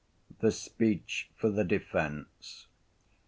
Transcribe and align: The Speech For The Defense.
The 0.39 0.51
Speech 0.51 1.29
For 1.35 1.51
The 1.51 1.63
Defense. 1.63 2.65